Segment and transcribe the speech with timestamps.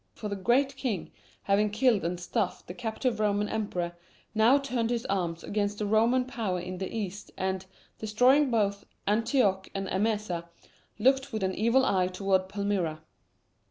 [0.15, 1.11] For the "Great King,"
[1.43, 3.95] having killed and stuffed the captive Roman Emperor,
[4.33, 7.63] now turned his arms against the Roman power in the east and,
[7.99, 10.45] destroying both Antioch and Emesa,
[10.97, 13.03] looked with an evil eye toward Palmyra.